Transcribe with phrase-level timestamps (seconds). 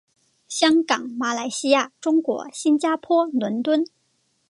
[0.47, 3.85] 香港马来西亚中国新加坡伦敦